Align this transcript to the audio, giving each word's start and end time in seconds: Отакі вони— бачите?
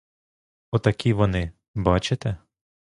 Отакі 0.71 1.13
вони— 1.13 1.51
бачите? 1.75 2.37